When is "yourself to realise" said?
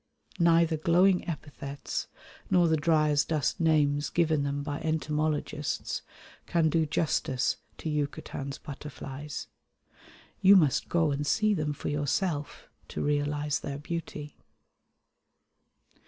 11.89-13.59